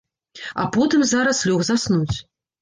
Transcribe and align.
А 0.63 0.63
потым 0.77 1.03
зараз 1.11 1.43
лёг 1.51 1.61
заснуць. 1.69 2.15